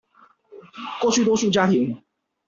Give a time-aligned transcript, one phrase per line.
[0.99, 2.01] 過去多數家庭